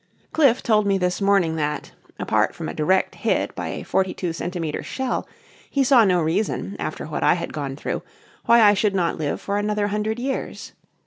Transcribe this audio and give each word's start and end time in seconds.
Cliffe 0.33 0.63
told 0.63 0.87
me 0.87 0.97
this 0.97 1.21
morning 1.21 1.57
that, 1.57 1.91
apart 2.17 2.55
from 2.55 2.67
a 2.67 2.73
direct 2.73 3.13
hit 3.13 3.53
by 3.53 3.67
a 3.67 3.83
42 3.83 4.33
centimetre 4.33 4.81
shell, 4.81 5.27
he 5.69 5.83
saw 5.83 6.05
no 6.05 6.19
reason, 6.23 6.75
after 6.79 7.05
what 7.05 7.21
I 7.21 7.35
had 7.35 7.53
gone 7.53 7.75
through, 7.75 8.01
why 8.47 8.61
I 8.63 8.73
should 8.73 8.95
not 8.95 9.19
live 9.19 9.39
for 9.39 9.59
another 9.59 9.89
hundred 9.89 10.17
years. 10.17 10.71